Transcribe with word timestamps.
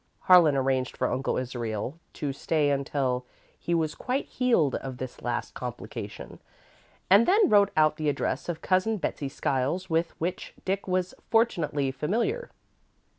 Harlan 0.21 0.55
arranged 0.57 0.97
for 0.97 1.11
Uncle 1.11 1.37
Israel 1.37 1.99
to 2.13 2.33
stay 2.33 2.71
until 2.71 3.23
he 3.59 3.75
was 3.75 3.93
quite 3.93 4.25
healed 4.25 4.73
of 4.73 4.97
this 4.97 5.21
last 5.21 5.53
complication, 5.53 6.39
and 7.07 7.27
then 7.27 7.47
wrote 7.47 7.69
out 7.77 7.97
the 7.97 8.09
address 8.09 8.49
of 8.49 8.63
Cousin 8.63 8.97
Betsey 8.97 9.29
Skiles, 9.29 9.91
with 9.91 10.19
which 10.19 10.55
Dick 10.65 10.87
was 10.87 11.13
fortunately 11.29 11.91
familiar. 11.91 12.49